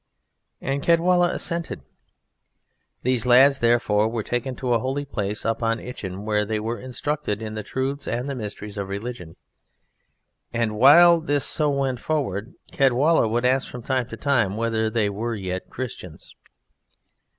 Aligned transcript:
And 0.61 0.81
Caedwalla 0.81 1.29
assented. 1.29 1.81
These 3.03 3.27
lads, 3.27 3.59
therefore, 3.59 4.07
were 4.09 4.23
taken 4.23 4.55
to 4.55 4.73
a 4.73 4.79
holy 4.79 5.05
place 5.05 5.45
up 5.45 5.61
on 5.61 5.79
Itchen, 5.79 6.25
where 6.25 6.43
they 6.43 6.59
were 6.59 6.79
instructed 6.79 7.39
in 7.39 7.53
the 7.53 7.61
truths 7.61 8.07
and 8.07 8.27
the 8.27 8.33
mysteries 8.33 8.77
of 8.79 8.89
religion. 8.89 9.35
And 10.51 10.75
while 10.75 11.19
this 11.19 11.45
so 11.45 11.69
went 11.69 11.99
forward 11.99 12.55
Caedwalla 12.71 13.27
would 13.27 13.45
ask 13.45 13.69
from 13.69 13.83
time 13.83 14.07
to 14.07 14.17
time 14.17 14.57
whether 14.57 14.89
they 14.89 15.07
were 15.07 15.35
yet 15.35 15.69
Christians. 15.69 16.33